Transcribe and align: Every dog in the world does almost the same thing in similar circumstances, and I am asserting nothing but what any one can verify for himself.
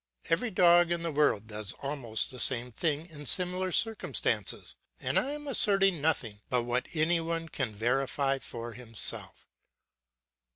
Every 0.31 0.49
dog 0.49 0.89
in 0.91 1.03
the 1.03 1.11
world 1.11 1.45
does 1.45 1.73
almost 1.73 2.31
the 2.31 2.39
same 2.39 2.71
thing 2.71 3.05
in 3.05 3.27
similar 3.27 3.71
circumstances, 3.71 4.75
and 4.99 5.19
I 5.19 5.33
am 5.33 5.47
asserting 5.47 6.01
nothing 6.01 6.41
but 6.49 6.63
what 6.63 6.87
any 6.95 7.19
one 7.19 7.47
can 7.49 7.75
verify 7.75 8.39
for 8.39 8.73
himself. 8.73 9.47